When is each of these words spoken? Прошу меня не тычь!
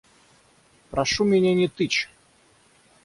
Прошу 0.89 1.25
меня 1.25 1.53
не 1.53 1.67
тычь! 1.67 2.09